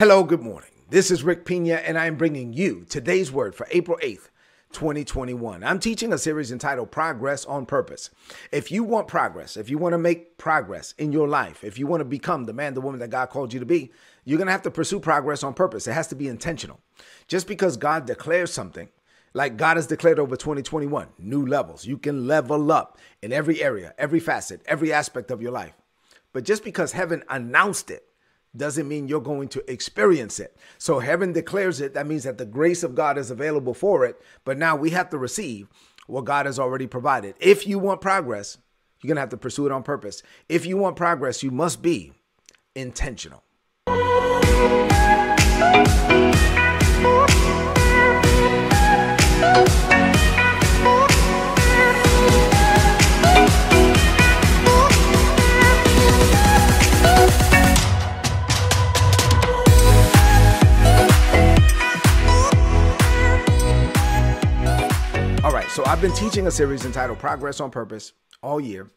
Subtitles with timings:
[0.00, 0.72] Hello, good morning.
[0.90, 4.28] This is Rick Pina, and I am bringing you today's word for April 8th,
[4.72, 5.62] 2021.
[5.62, 8.10] I'm teaching a series entitled Progress on Purpose.
[8.50, 11.86] If you want progress, if you want to make progress in your life, if you
[11.86, 13.92] want to become the man, the woman that God called you to be,
[14.24, 15.86] you're going to have to pursue progress on purpose.
[15.86, 16.80] It has to be intentional.
[17.28, 18.88] Just because God declares something,
[19.32, 23.94] like God has declared over 2021, new levels, you can level up in every area,
[23.96, 25.74] every facet, every aspect of your life.
[26.32, 28.08] But just because heaven announced it,
[28.56, 30.56] doesn't mean you're going to experience it.
[30.78, 31.94] So heaven declares it.
[31.94, 34.20] That means that the grace of God is available for it.
[34.44, 35.68] But now we have to receive
[36.06, 37.34] what God has already provided.
[37.40, 38.58] If you want progress,
[39.00, 40.22] you're going to have to pursue it on purpose.
[40.48, 42.12] If you want progress, you must be
[42.74, 43.42] intentional.
[65.74, 68.12] So I've been teaching a series entitled Progress on Purpose
[68.44, 68.92] all year.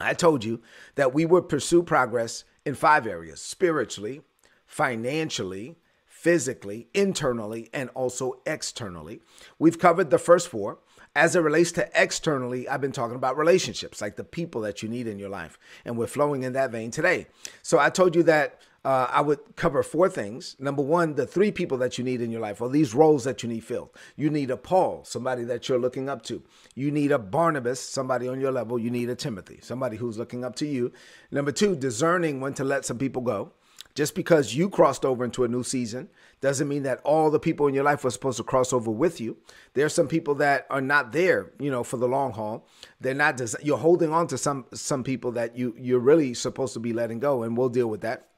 [0.00, 0.62] I told you
[0.94, 4.22] that we would pursue progress in five areas spiritually,
[4.64, 9.20] financially, physically, internally, and also externally.
[9.58, 10.78] We've covered the first four.
[11.14, 14.88] As it relates to externally, I've been talking about relationships, like the people that you
[14.88, 15.58] need in your life.
[15.84, 17.26] And we're flowing in that vein today.
[17.60, 20.56] So I told you that uh, I would cover four things.
[20.58, 23.42] Number one, the three people that you need in your life, or these roles that
[23.42, 23.90] you need filled.
[24.16, 26.42] You need a Paul, somebody that you're looking up to.
[26.74, 28.78] You need a Barnabas, somebody on your level.
[28.78, 30.92] You need a Timothy, somebody who's looking up to you.
[31.30, 33.52] Number two, discerning when to let some people go.
[33.94, 36.08] Just because you crossed over into a new season
[36.40, 39.20] doesn't mean that all the people in your life were supposed to cross over with
[39.20, 39.36] you.
[39.74, 42.68] There are some people that are not there, you know, for the long haul.
[43.00, 43.42] They're not.
[43.60, 47.18] You're holding on to some some people that you you're really supposed to be letting
[47.18, 48.28] go, and we'll deal with that.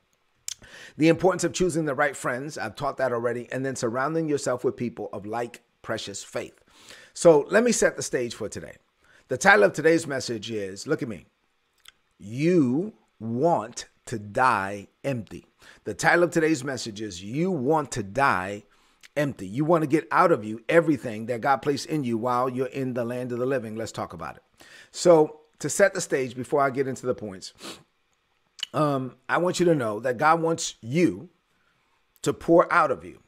[0.96, 4.64] The importance of choosing the right friends, I've taught that already, and then surrounding yourself
[4.64, 6.58] with people of like precious faith.
[7.14, 8.76] So let me set the stage for today.
[9.28, 11.26] The title of today's message is Look at me.
[12.18, 15.46] You want to die empty.
[15.84, 18.64] The title of today's message is You want to die
[19.16, 19.46] empty.
[19.46, 22.66] You want to get out of you everything that God placed in you while you're
[22.66, 23.76] in the land of the living.
[23.76, 24.42] Let's talk about it.
[24.90, 27.52] So, to set the stage before I get into the points,
[28.72, 31.28] um, I want you to know that God wants you
[32.22, 33.20] to pour out of you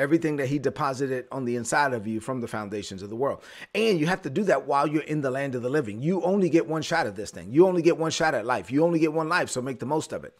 [0.00, 3.42] everything that he deposited on the inside of you from the foundations of the world.
[3.74, 6.00] And you have to do that while you're in the land of the living.
[6.00, 7.52] You only get one shot at this thing.
[7.52, 8.70] You only get one shot at life.
[8.70, 10.36] You only get one life, so make the most of it.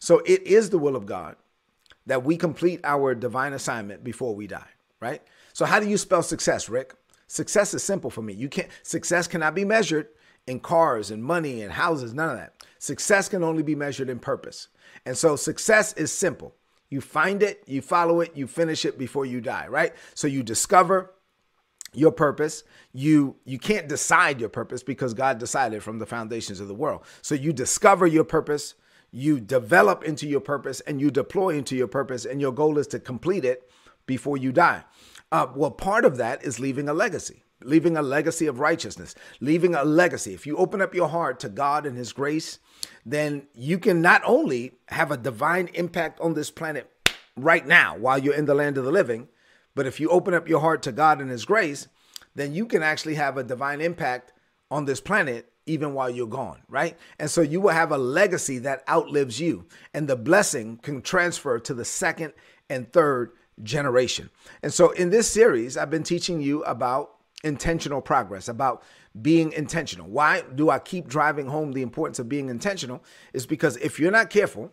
[0.00, 1.36] So it is the will of God
[2.06, 4.68] that we complete our divine assignment before we die,
[5.00, 5.22] right?
[5.52, 6.94] So how do you spell success, Rick?
[7.28, 8.34] Success is simple for me.
[8.34, 10.08] You can't success cannot be measured
[10.46, 12.54] in cars and money and houses, none of that.
[12.78, 14.68] Success can only be measured in purpose.
[15.06, 16.54] And so success is simple.
[16.90, 19.94] You find it, you follow it, you finish it before you die, right?
[20.14, 21.10] So you discover
[21.94, 22.64] your purpose.
[22.92, 27.04] You you can't decide your purpose because God decided from the foundations of the world.
[27.22, 28.74] So you discover your purpose,
[29.10, 32.86] you develop into your purpose and you deploy into your purpose and your goal is
[32.88, 33.70] to complete it
[34.06, 34.84] before you die.
[35.32, 39.74] Uh, well, part of that is leaving a legacy leaving a legacy of righteousness, leaving
[39.74, 40.34] a legacy.
[40.34, 42.58] If you open up your heart to God and His grace,
[43.04, 46.90] then you can not only have a divine impact on this planet
[47.36, 49.28] right now while you're in the land of the living,
[49.74, 51.88] but if you open up your heart to God and His grace,
[52.34, 54.32] then you can actually have a divine impact
[54.70, 56.96] on this planet even while you're gone, right?
[57.18, 61.58] And so you will have a legacy that outlives you, and the blessing can transfer
[61.58, 62.34] to the second
[62.68, 63.32] and third
[63.62, 64.30] generation.
[64.62, 68.82] And so in this series, I've been teaching you about intentional progress, about
[69.20, 70.08] being intentional.
[70.08, 73.04] Why do I keep driving home the importance of being intentional?
[73.32, 74.72] Is because if you're not careful,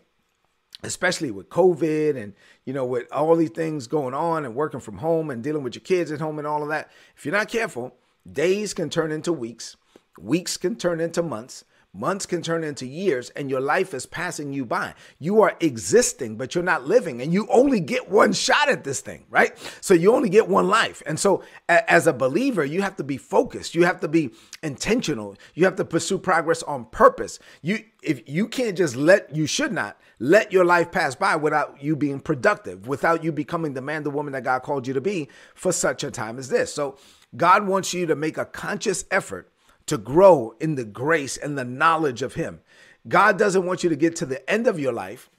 [0.83, 2.33] especially with COVID and
[2.65, 5.75] you know with all these things going on and working from home and dealing with
[5.75, 7.95] your kids at home and all of that, if you're not careful,
[8.31, 9.75] days can turn into weeks,
[10.19, 11.63] weeks can turn into months,
[11.94, 14.94] Months can turn into years and your life is passing you by.
[15.19, 19.02] You are existing, but you're not living, and you only get one shot at this
[19.02, 19.58] thing, right?
[19.82, 21.03] So you only get one life.
[21.05, 23.76] And so, as a believer, you have to be focused.
[23.76, 24.32] You have to be
[24.64, 25.35] intentional.
[25.53, 27.40] You have to pursue progress on purpose.
[27.61, 31.84] You, if you can't just let, you should not let your life pass by without
[31.84, 35.02] you being productive, without you becoming the man, the woman that God called you to
[35.02, 36.73] be for such a time as this.
[36.73, 36.97] So,
[37.35, 39.52] God wants you to make a conscious effort
[39.85, 42.61] to grow in the grace and the knowledge of Him.
[43.07, 45.29] God doesn't want you to get to the end of your life.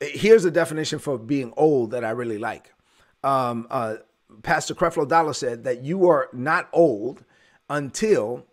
[0.00, 2.72] Here's a definition for being old that I really like.
[3.22, 3.96] Um, uh,
[4.42, 7.24] Pastor Creflo Dollar said that you are not old
[7.68, 8.46] until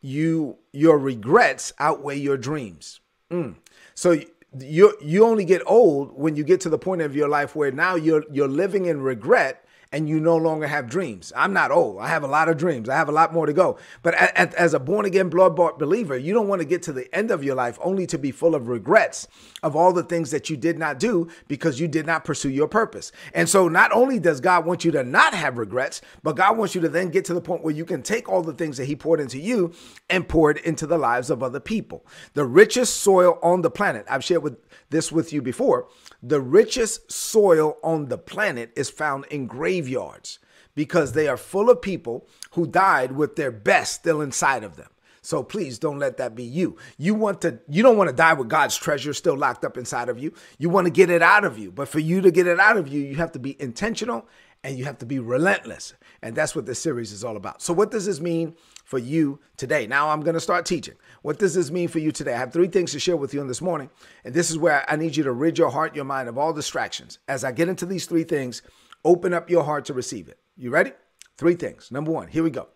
[0.00, 3.00] you your regrets outweigh your dreams.
[3.30, 3.56] Mm.
[3.94, 4.20] So
[4.58, 7.70] you you only get old when you get to the point of your life where
[7.70, 11.32] now you're you're living in regret and you no longer have dreams.
[11.34, 12.00] I'm not old.
[12.00, 12.88] I have a lot of dreams.
[12.88, 13.76] I have a lot more to go.
[14.02, 17.12] But as a born again, blood bought believer, you don't want to get to the
[17.14, 19.26] end of your life only to be full of regrets
[19.64, 22.68] of all the things that you did not do because you did not pursue your
[22.68, 23.10] purpose.
[23.34, 26.74] And so not only does God want you to not have regrets, but God wants
[26.74, 28.84] you to then get to the point where you can take all the things that
[28.84, 29.72] He poured into you
[30.08, 32.06] and pour it into the lives of other people.
[32.34, 34.58] The richest soil on the planet, I've shared with
[34.90, 35.88] this with you before.
[36.22, 39.46] The richest soil on the planet is found in
[39.80, 40.38] graveyards
[40.74, 44.88] because they are full of people who died with their best still inside of them.
[45.22, 46.76] So please don't let that be you.
[46.96, 50.08] You want to you don't want to die with God's treasure still locked up inside
[50.08, 50.32] of you.
[50.58, 51.70] You want to get it out of you.
[51.70, 54.26] But for you to get it out of you, you have to be intentional
[54.62, 55.94] and you have to be relentless.
[56.22, 57.60] And that's what this series is all about.
[57.60, 58.54] So what does this mean
[58.84, 59.86] for you today?
[59.86, 60.94] Now I'm going to start teaching.
[61.22, 62.34] What does this mean for you today?
[62.34, 63.90] I have three things to share with you on this morning.
[64.24, 66.52] And this is where I need you to rid your heart, your mind of all
[66.52, 67.18] distractions.
[67.28, 68.62] As I get into these three things,
[69.04, 70.38] open up your heart to receive it.
[70.56, 70.92] You ready?
[71.36, 71.90] Three things.
[71.90, 72.68] Number one, here we go.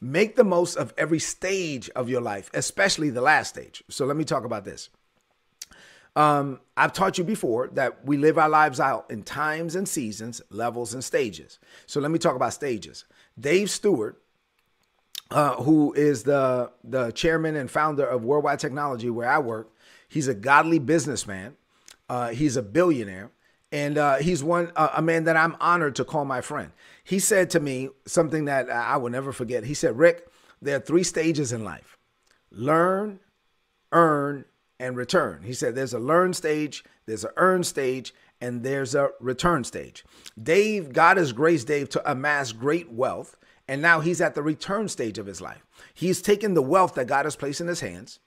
[0.00, 3.82] Make the most of every stage of your life, especially the last stage.
[3.88, 4.90] So let me talk about this.
[6.14, 10.40] Um, I've taught you before that we live our lives out in times and seasons,
[10.50, 11.58] levels and stages.
[11.84, 13.04] So let me talk about stages.
[13.38, 14.16] Dave Steward,
[15.30, 19.70] uh, who is the the chairman and founder of Worldwide Technology, where I work,
[20.08, 21.56] he's a godly businessman.
[22.08, 23.30] Uh, he's a billionaire,
[23.72, 26.72] and uh, he's one uh, a man that I'm honored to call my friend.
[27.04, 29.64] He said to me something that I will never forget.
[29.64, 30.28] He said, "Rick,
[30.60, 31.96] there are three stages in life:
[32.50, 33.20] learn,
[33.92, 34.44] earn,
[34.78, 39.10] and return." He said, "There's a learn stage, there's a earn stage, and there's a
[39.20, 40.04] return stage."
[40.40, 43.36] Dave, God has graced Dave to amass great wealth.
[43.68, 45.66] And now he's at the return stage of his life.
[45.92, 48.20] He's taken the wealth that God has placed in his hands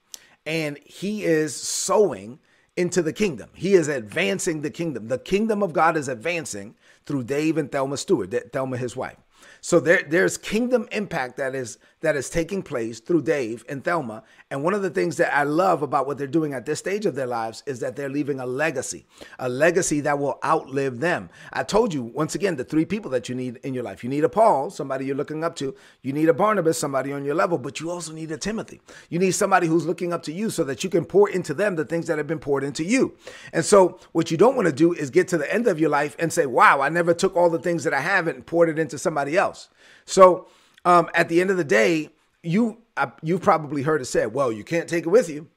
[0.46, 2.38] and he is sowing
[2.76, 3.50] into the kingdom.
[3.54, 5.08] He is advancing the kingdom.
[5.08, 9.18] The kingdom of God is advancing through Dave and Thelma Steward, Thelma, his wife.
[9.60, 14.22] So there, there's kingdom impact that is that is taking place through Dave and Thelma.
[14.50, 17.04] And one of the things that I love about what they're doing at this stage
[17.04, 19.04] of their lives is that they're leaving a legacy,
[19.38, 21.28] a legacy that will outlive them.
[21.52, 24.02] I told you once again the three people that you need in your life.
[24.02, 25.74] You need a Paul, somebody you're looking up to.
[26.02, 28.80] You need a Barnabas, somebody on your level, but you also need a Timothy.
[29.10, 31.76] You need somebody who's looking up to you so that you can pour into them
[31.76, 33.14] the things that have been poured into you.
[33.52, 35.90] And so what you don't want to do is get to the end of your
[35.90, 38.70] life and say, "Wow, I never took all the things that I have and poured
[38.70, 39.68] it into somebody else."
[40.04, 40.48] So
[40.84, 42.10] um, at the end of the day,
[42.42, 45.48] you uh, you've probably heard it said, "Well, you can't take it with you."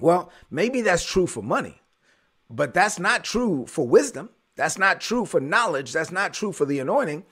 [0.00, 1.80] Well, maybe that's true for money,
[2.48, 4.30] but that's not true for wisdom.
[4.56, 5.92] That's not true for knowledge.
[5.92, 7.24] That's not true for the anointing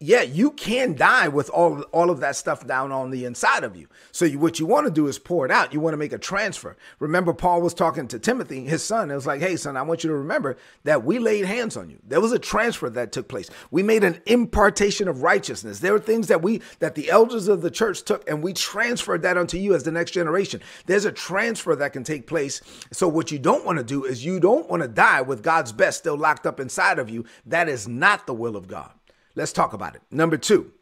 [0.00, 3.74] yeah, you can die with all all of that stuff down on the inside of
[3.74, 3.88] you.
[4.12, 5.72] So you, what you want to do is pour it out.
[5.72, 6.76] You want to make a transfer.
[7.00, 9.10] Remember, Paul was talking to Timothy, his son.
[9.10, 11.90] It was like, "Hey, son, I want you to remember that we laid hands on
[11.90, 11.98] you.
[12.06, 13.50] There was a transfer that took place.
[13.72, 15.80] We made an impartation of righteousness.
[15.80, 19.22] There were things that we that the elders of the church took, and we transferred
[19.22, 20.60] that unto you as the next generation.
[20.86, 22.62] There's a transfer that can take place.
[22.92, 25.72] So what you don't want to do is you don't want to die with God's
[25.72, 27.24] best still locked up inside of you.
[27.46, 28.92] That is not the will of God.
[29.38, 30.02] Let's talk about it.
[30.10, 30.72] Number two,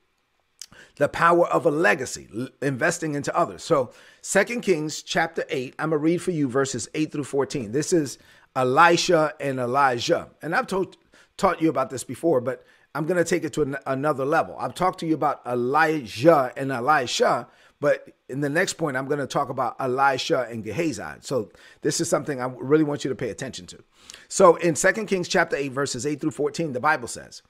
[0.96, 2.26] the power of a legacy,
[2.62, 3.62] investing into others.
[3.62, 3.92] So,
[4.22, 7.72] Second Kings chapter 8, I'm going to read for you verses 8 through 14.
[7.72, 8.16] This is
[8.56, 10.30] Elisha and Elijah.
[10.40, 10.96] And I've told,
[11.36, 14.56] taught you about this before, but I'm going to take it to an, another level.
[14.58, 17.48] I've talked to you about Elijah and Elisha,
[17.78, 21.20] but in the next point, I'm going to talk about Elisha and Gehazi.
[21.20, 21.50] So
[21.82, 23.84] this is something I really want you to pay attention to.
[24.28, 27.42] So in Second Kings chapter 8, verses 8 through 14, the Bible says,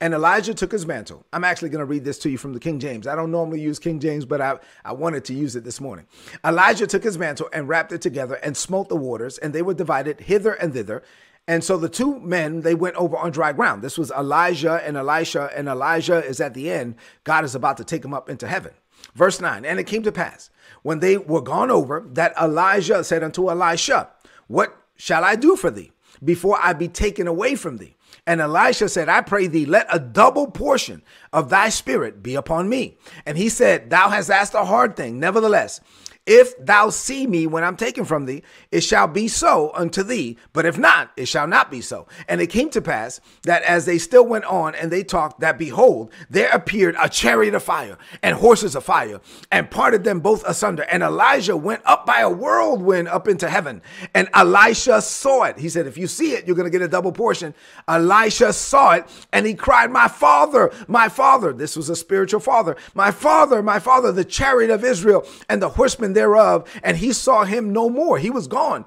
[0.00, 1.24] and Elijah took his mantle.
[1.32, 3.06] I'm actually going to read this to you from the King James.
[3.06, 6.06] I don't normally use King James, but I, I wanted to use it this morning.
[6.44, 9.74] Elijah took his mantle and wrapped it together and smote the waters, and they were
[9.74, 11.02] divided hither and thither.
[11.48, 13.80] And so the two men, they went over on dry ground.
[13.80, 16.96] This was Elijah and Elisha, and Elijah is at the end.
[17.24, 18.72] God is about to take him up into heaven.
[19.14, 20.50] Verse 9 And it came to pass,
[20.82, 24.10] when they were gone over, that Elijah said unto Elisha,
[24.46, 27.95] What shall I do for thee before I be taken away from thee?
[28.26, 32.68] And Elisha said, I pray thee, let a double portion of thy spirit be upon
[32.68, 32.98] me.
[33.24, 35.18] And he said, Thou hast asked a hard thing.
[35.18, 35.80] Nevertheless,
[36.26, 38.42] if thou see me when I'm taken from thee,
[38.72, 40.36] it shall be so unto thee.
[40.52, 42.08] But if not, it shall not be so.
[42.28, 45.56] And it came to pass that as they still went on and they talked, that
[45.56, 49.20] behold, there appeared a chariot of fire and horses of fire
[49.52, 50.82] and parted them both asunder.
[50.90, 53.80] And Elijah went up by a whirlwind up into heaven.
[54.12, 55.58] And Elisha saw it.
[55.58, 57.54] He said, If you see it, you're going to get a double portion.
[57.86, 61.52] Elisha saw it and he cried, My father, my father.
[61.52, 62.76] This was a spiritual father.
[62.94, 67.44] My father, my father, the chariot of Israel and the horsemen thereof, and he saw
[67.44, 68.18] him no more.
[68.18, 68.84] He was gone.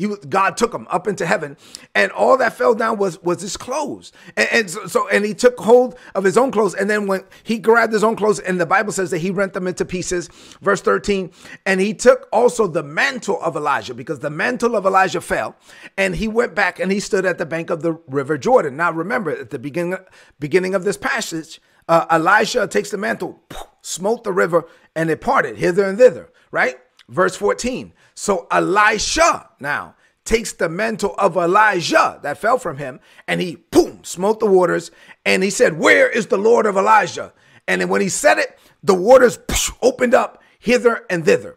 [0.00, 1.58] He was, God took him up into heaven,
[1.94, 4.12] and all that fell down was was his clothes.
[4.34, 7.24] And, and so, so, and he took hold of his own clothes, and then when
[7.42, 10.28] he grabbed his own clothes, and the Bible says that he rent them into pieces.
[10.62, 11.32] Verse thirteen,
[11.66, 15.54] and he took also the mantle of Elijah because the mantle of Elijah fell,
[15.98, 18.78] and he went back and he stood at the bank of the river Jordan.
[18.78, 19.98] Now remember, at the beginning
[20.38, 23.42] beginning of this passage, uh, Elijah takes the mantle,
[23.82, 24.64] smote the river,
[24.96, 26.30] and it parted hither and thither.
[26.50, 26.78] Right,
[27.08, 27.92] verse fourteen.
[28.14, 34.04] So Elisha now takes the mantle of Elijah that fell from him and he boom
[34.04, 34.90] smote the waters
[35.24, 37.32] and he said, "Where is the Lord of Elijah?"
[37.68, 39.38] And then when he said it, the waters
[39.80, 41.56] opened up hither and thither.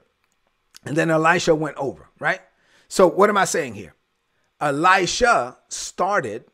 [0.85, 2.41] And then Elisha went over, right?
[2.88, 3.95] So what am I saying here?
[4.62, 6.45] Elisha started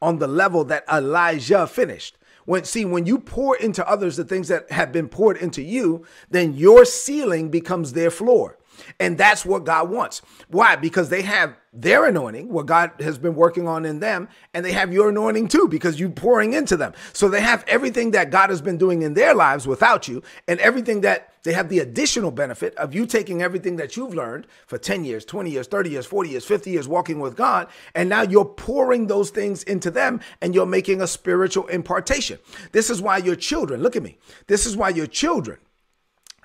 [0.00, 2.17] on the level that Elijah finished.
[2.48, 6.06] When see when you pour into others the things that have been poured into you,
[6.30, 8.56] then your ceiling becomes their floor.
[8.98, 10.22] And that's what God wants.
[10.48, 10.74] Why?
[10.74, 14.72] Because they have their anointing, what God has been working on in them, and they
[14.72, 16.94] have your anointing too, because you're pouring into them.
[17.12, 20.58] So they have everything that God has been doing in their lives without you, and
[20.60, 24.78] everything that they have the additional benefit of you taking everything that you've learned for
[24.78, 28.22] 10 years, 20 years, 30 years, 40 years, 50 years walking with God, and now
[28.22, 32.38] you're pouring those things into them and you're making a spiritual impartation.
[32.72, 35.58] This is why your children, look at me, this is why your children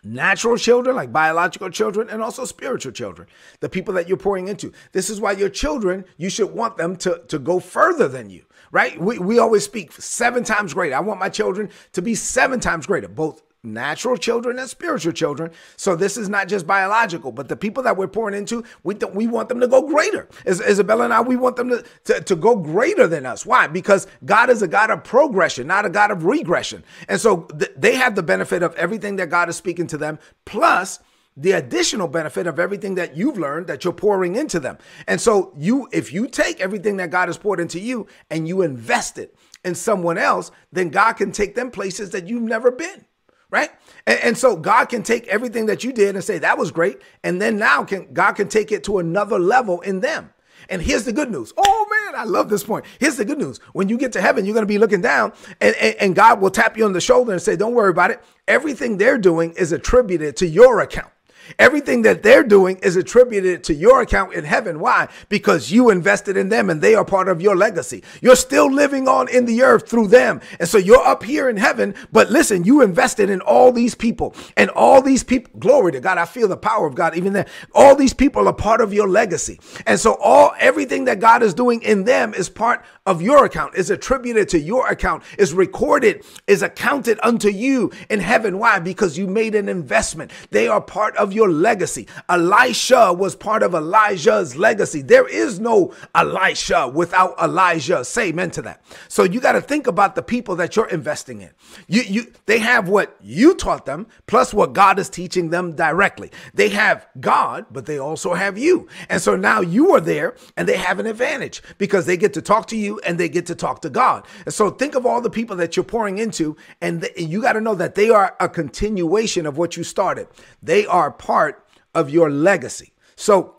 [0.03, 3.27] natural children, like biological children, and also spiritual children,
[3.61, 4.71] the people that you're pouring into.
[4.91, 8.43] This is why your children, you should want them to, to go further than you,
[8.71, 8.99] right?
[8.99, 10.95] We, we always speak seven times greater.
[10.95, 15.51] I want my children to be seven times greater, both natural children and spiritual children.
[15.77, 19.13] So this is not just biological, but the people that we're pouring into, we th-
[19.13, 20.27] we want them to go greater.
[20.45, 23.45] As Isabella and I, we want them to, to, to go greater than us.
[23.45, 23.67] Why?
[23.67, 26.83] Because God is a God of progression, not a God of regression.
[27.07, 30.19] And so th- they have the benefit of everything that God is speaking to them,
[30.43, 30.99] plus
[31.37, 34.77] the additional benefit of everything that you've learned that you're pouring into them.
[35.07, 38.61] And so you if you take everything that God has poured into you and you
[38.61, 43.05] invest it in someone else, then God can take them places that you've never been
[43.53, 43.69] right?
[44.07, 47.01] And, and, so God can take everything that you did and say that was great,
[47.23, 50.33] and then now can God can take it to another level in them.
[50.69, 51.53] And here's the good news.
[51.55, 52.85] Oh man, I love this point.
[52.99, 53.59] Here's the good news.
[53.73, 56.41] When you get to heaven, you're going to be looking down, and, and, and God
[56.41, 58.23] will tap you on the shoulder and say, "Don't worry about it.
[58.47, 61.12] Everything they're doing is attributed to your account."
[61.59, 64.79] Everything that they're doing is attributed to your account in heaven.
[64.79, 65.07] Why?
[65.29, 68.03] Because you invested in them and they are part of your legacy.
[68.21, 70.41] You're still living on in the earth through them.
[70.59, 71.95] And so you're up here in heaven.
[72.11, 75.51] But listen, you invested in all these people and all these people.
[75.59, 76.17] Glory to God.
[76.17, 77.47] I feel the power of God even there.
[77.73, 79.59] All these people are part of your legacy.
[79.85, 83.75] And so all everything that God is doing in them is part of your account,
[83.75, 88.59] is attributed to your account, is recorded, is accounted unto you in heaven.
[88.59, 88.79] Why?
[88.79, 90.31] Because you made an investment.
[90.51, 92.07] They are part of your legacy.
[92.29, 95.01] Elisha was part of Elijah's legacy.
[95.01, 98.05] There is no Elisha without Elijah.
[98.05, 98.83] Say amen to that.
[99.07, 101.49] So you got to think about the people that you're investing in.
[101.87, 106.31] You, you, they have what you taught them plus what God is teaching them directly.
[106.53, 108.87] They have God, but they also have you.
[109.09, 112.41] And so now you are there and they have an advantage because they get to
[112.41, 114.25] talk to you and they get to talk to God.
[114.45, 117.61] And so think of all the people that you're pouring into and you got to
[117.61, 120.27] know that they are a continuation of what you started.
[120.61, 121.65] They are part
[121.95, 122.93] of your legacy.
[123.15, 123.55] So,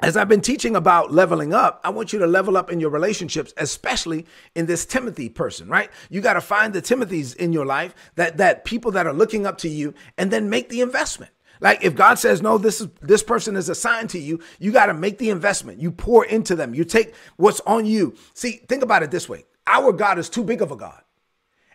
[0.00, 2.90] as I've been teaching about leveling up, I want you to level up in your
[2.90, 5.90] relationships, especially in this Timothy person, right?
[6.10, 9.46] You got to find the Timothys in your life that that people that are looking
[9.46, 11.32] up to you and then make the investment.
[11.60, 14.86] Like if God says no, this is this person is assigned to you, you got
[14.86, 15.80] to make the investment.
[15.80, 16.74] You pour into them.
[16.74, 18.16] You take what's on you.
[18.34, 19.44] See, think about it this way.
[19.66, 21.02] Our God is too big of a God.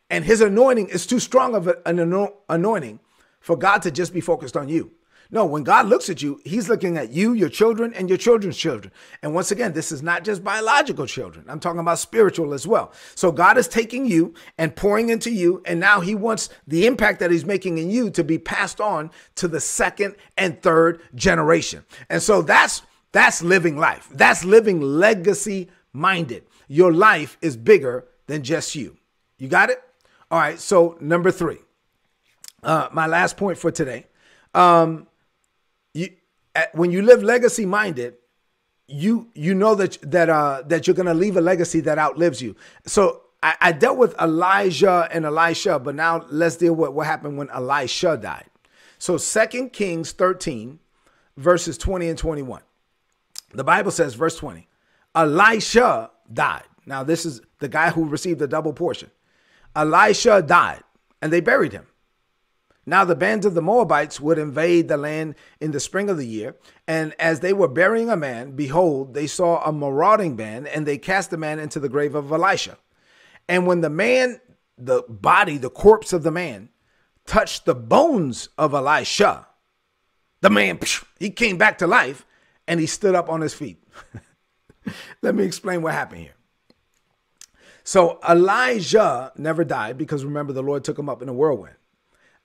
[0.10, 2.00] And his anointing is too strong of an
[2.50, 3.00] anointing
[3.40, 4.92] for God to just be focused on you.
[5.30, 8.58] No, when God looks at you, he's looking at you, your children, and your children's
[8.58, 8.94] children.
[9.22, 11.46] And once again, this is not just biological children.
[11.48, 12.94] I'm talking about spiritual as well.
[13.16, 15.62] So God is taking you and pouring into you.
[15.66, 19.12] And now he wants the impact that he's making in you to be passed on
[19.36, 21.86] to the second and third generation.
[22.10, 22.82] And so that's
[23.12, 24.08] that's living life.
[24.12, 26.44] That's living legacy minded.
[26.68, 28.98] Your life is bigger than just you.
[29.38, 29.82] You got it?
[30.30, 30.60] All right.
[30.60, 31.58] So number three,
[32.64, 34.08] uh, my last point for today.
[34.54, 35.08] Um,
[36.74, 38.16] when you live legacy minded,
[38.88, 42.56] you you know that that uh that you're gonna leave a legacy that outlives you.
[42.86, 47.38] So I, I dealt with Elijah and Elisha, but now let's deal with what happened
[47.38, 48.50] when Elisha died.
[48.98, 50.80] So Second Kings 13,
[51.36, 52.62] verses 20 and 21.
[53.54, 54.68] The Bible says, verse 20,
[55.16, 56.64] Elisha died.
[56.86, 59.12] Now, this is the guy who received the double portion.
[59.76, 60.84] Elisha died,
[61.22, 61.86] and they buried him.
[62.90, 66.26] Now the bands of the Moabites would invade the land in the spring of the
[66.26, 66.56] year,
[66.88, 70.98] and as they were burying a man, behold, they saw a marauding band, and they
[70.98, 72.78] cast the man into the grave of Elisha.
[73.50, 74.40] And when the man,
[74.78, 76.70] the body, the corpse of the man,
[77.26, 79.48] touched the bones of Elisha,
[80.40, 80.80] the man,
[81.20, 82.26] he came back to life
[82.70, 83.84] and he stood up on his feet.
[85.22, 86.36] Let me explain what happened here.
[87.84, 91.77] So Elijah never died because remember, the Lord took him up in a whirlwind.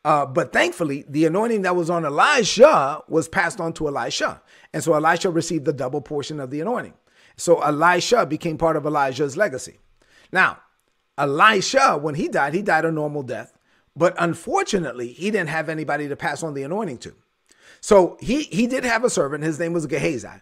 [0.04, 4.42] Uh, but thankfully, the anointing that was on Elijah was passed on to Elisha.
[4.72, 6.94] And so Elisha received the double portion of the anointing.
[7.36, 9.78] So Elisha became part of Elijah's legacy.
[10.32, 10.58] Now,
[11.16, 13.56] Elisha, when he died, he died a normal death.
[13.94, 17.14] But unfortunately, he didn't have anybody to pass on the anointing to.
[17.80, 19.44] So he he did have a servant.
[19.44, 20.40] His name was Gehazi.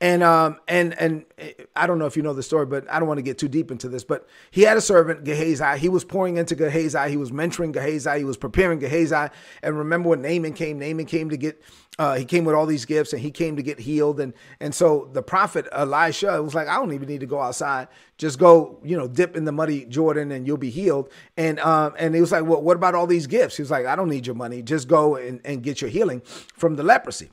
[0.00, 2.98] And um and and eh, I don't know if you know the story, but I
[2.98, 4.04] don't want to get too deep into this.
[4.04, 5.78] But he had a servant, Gehazi.
[5.78, 7.10] He was pouring into Gehazi.
[7.10, 8.18] He was mentoring Gehazi.
[8.18, 9.30] He was preparing Gehazi.
[9.62, 10.78] And remember when Naaman came?
[10.78, 11.62] Naaman came to get
[11.98, 14.18] uh, he came with all these gifts and he came to get healed.
[14.20, 17.88] And and so the prophet Elisha was like, I don't even need to go outside.
[18.18, 21.10] Just go, you know, dip in the muddy Jordan and you'll be healed.
[21.36, 23.56] And um, and he was like, Well, what about all these gifts?
[23.56, 24.62] He was like, I don't need your money.
[24.62, 27.30] Just go and, and get your healing from the leprosy.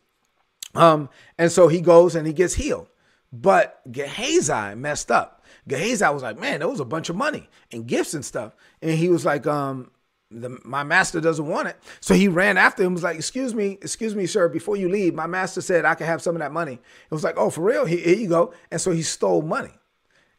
[0.75, 2.87] Um, and so he goes and he gets healed.
[3.33, 5.43] But Gehazi messed up.
[5.67, 8.55] Gehazi was like, man, there was a bunch of money and gifts and stuff.
[8.81, 9.91] And he was like, um,
[10.31, 11.77] the, my master doesn't want it.
[11.99, 15.13] So he ran after him, was like, excuse me, excuse me, sir, before you leave,
[15.13, 16.73] my master said I could have some of that money.
[16.73, 17.85] It was like, oh, for real?
[17.85, 18.53] Here, here you go.
[18.71, 19.71] And so he stole money.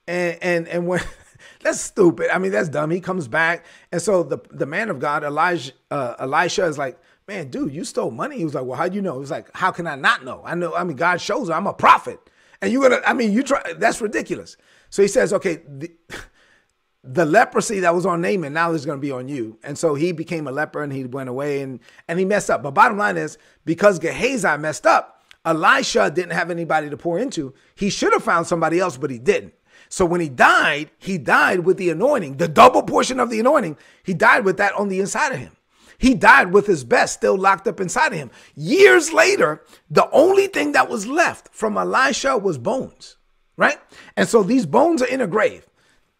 [0.08, 1.00] And and and when
[1.62, 2.34] that's stupid.
[2.34, 2.90] I mean, that's dumb.
[2.90, 3.64] He comes back.
[3.92, 6.98] And so the, the man of God, Elijah, uh, Elisha is like,
[7.28, 8.38] man, dude, you stole money.
[8.38, 9.14] He was like, well, how do you know?
[9.14, 10.42] He was like, how can I not know?
[10.44, 11.50] I know, I mean, God shows.
[11.50, 12.18] I'm a prophet.
[12.60, 14.56] And you're gonna, I mean, you try, that's ridiculous.
[14.90, 15.90] So he says, okay, the,
[17.04, 19.58] the leprosy that was on Naaman now is going to be on you.
[19.64, 22.62] And so he became a leper and he went away and, and he messed up.
[22.62, 27.52] But bottom line is, because Gehazi messed up, Elisha didn't have anybody to pour into.
[27.74, 29.54] He should have found somebody else, but he didn't.
[29.88, 33.76] So when he died, he died with the anointing, the double portion of the anointing.
[34.04, 35.56] He died with that on the inside of him.
[36.02, 38.32] He died with his best still locked up inside of him.
[38.56, 43.18] Years later, the only thing that was left from Elisha was bones,
[43.56, 43.78] right?
[44.16, 45.64] And so these bones are in a grave.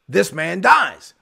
[0.09, 1.15] This man dies.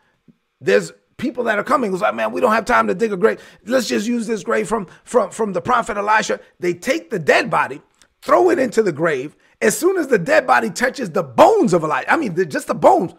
[0.61, 3.16] There's people that are coming was like, man, we don't have time to dig a
[3.16, 3.42] grave.
[3.64, 6.38] Let's just use this grave from from from the prophet Elisha.
[6.59, 7.81] They take the dead body,
[8.20, 9.37] throw it into the grave.
[9.62, 12.75] As soon as the dead body touches the bones of Elisha, I mean, just the
[12.75, 13.14] bones,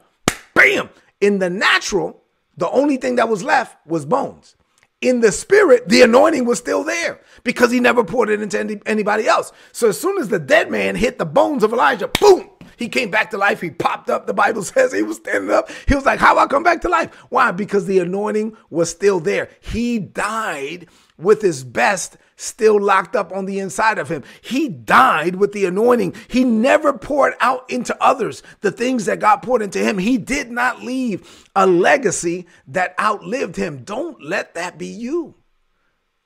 [0.53, 0.91] bam!
[1.19, 2.21] In the natural,
[2.57, 4.55] the only thing that was left was bones
[5.01, 8.79] in the spirit, the anointing was still there because he never poured it into any,
[8.85, 9.51] anybody else.
[9.71, 13.11] So as soon as the dead man hit the bones of Elijah, boom, he came
[13.11, 13.61] back to life.
[13.61, 14.27] He popped up.
[14.27, 15.69] The Bible says he was standing up.
[15.87, 17.13] He was like, How I come back to life?
[17.29, 17.51] Why?
[17.51, 19.49] Because the anointing was still there.
[19.59, 20.87] He died
[21.17, 24.23] with his best still locked up on the inside of him.
[24.41, 26.15] He died with the anointing.
[26.27, 29.97] He never poured out into others the things that God poured into him.
[29.97, 33.83] He did not leave a legacy that outlived him.
[33.83, 35.35] Don't let that be you.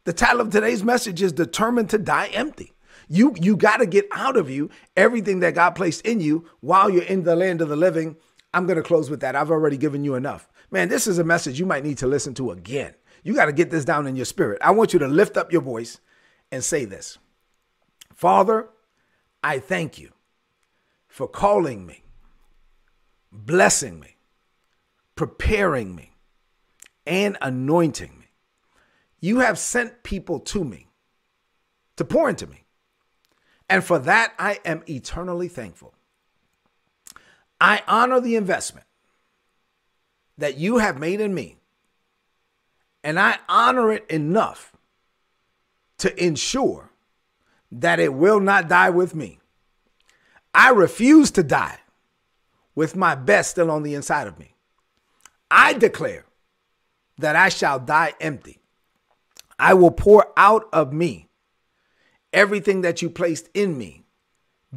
[0.05, 2.73] The title of today's message is Determined to Die Empty.
[3.07, 6.89] You, you got to get out of you everything that God placed in you while
[6.89, 8.15] you're in the land of the living.
[8.53, 9.35] I'm going to close with that.
[9.35, 10.47] I've already given you enough.
[10.71, 12.93] Man, this is a message you might need to listen to again.
[13.23, 14.61] You got to get this down in your spirit.
[14.61, 15.99] I want you to lift up your voice
[16.55, 17.17] and say this
[18.13, 18.69] Father,
[19.43, 20.13] I thank you
[21.07, 22.03] for calling me,
[23.31, 24.15] blessing me,
[25.15, 26.15] preparing me,
[27.05, 28.27] and anointing me.
[29.19, 30.87] You have sent people to me
[31.97, 32.63] to pour into me.
[33.69, 35.93] And for that, I am eternally thankful.
[37.59, 38.85] I honor the investment
[40.37, 41.57] that you have made in me
[43.03, 44.74] and I honor it enough
[45.99, 46.91] to ensure
[47.71, 49.39] that it will not die with me.
[50.53, 51.79] I refuse to die
[52.75, 54.55] with my best still on the inside of me.
[55.49, 56.25] I declare
[57.17, 58.59] that I shall die empty.
[59.57, 61.29] I will pour out of me
[62.33, 64.03] everything that you placed in me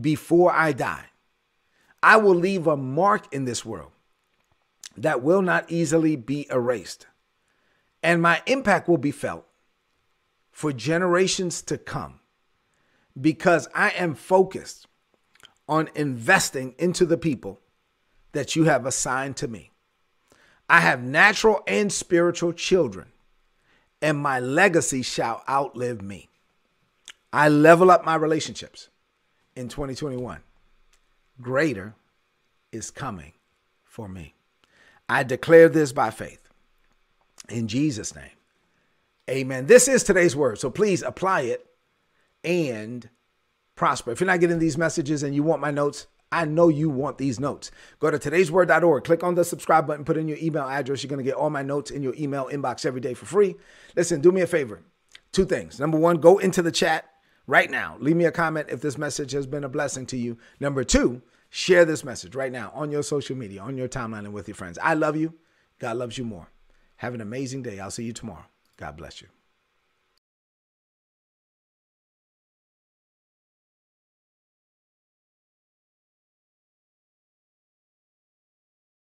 [0.01, 1.07] before I die.
[2.03, 3.91] I will leave a mark in this world
[4.97, 7.07] that will not easily be erased
[8.03, 9.47] and my impact will be felt
[10.59, 12.19] for generations to come
[13.21, 14.89] because I am focused
[15.69, 17.61] on investing into the people
[18.33, 19.71] that you have assigned to me.
[20.69, 23.13] I have natural and spiritual children,
[24.03, 26.29] and my legacy shall outlive me.
[27.33, 28.89] I level up my relationships
[29.55, 30.41] in 2021.
[31.41, 31.95] Greater
[32.73, 33.35] is coming
[33.85, 34.35] for me.
[35.09, 36.49] I declare this by faith.
[37.49, 38.38] In Jesus' name,
[39.29, 39.67] Amen.
[39.67, 40.59] This is today's word.
[40.59, 41.67] So please apply it
[42.43, 43.09] and
[43.75, 44.11] prosper.
[44.11, 47.19] If you're not getting these messages and you want my notes, I know you want
[47.19, 47.71] these notes.
[48.01, 51.03] Go to today'sword.org, click on the subscribe button, put in your email address.
[51.03, 53.55] You're going to get all my notes in your email inbox every day for free.
[53.97, 54.83] Listen, do me a favor.
[55.33, 55.79] Two things.
[55.79, 57.07] Number one, go into the chat
[57.47, 57.97] right now.
[57.99, 60.39] Leave me a comment if this message has been a blessing to you.
[60.61, 64.33] Number two, share this message right now on your social media, on your timeline, and
[64.33, 64.79] with your friends.
[64.83, 65.35] I love you.
[65.79, 66.49] God loves you more.
[66.97, 67.79] Have an amazing day.
[67.79, 68.45] I'll see you tomorrow.
[68.79, 69.38] God bless you.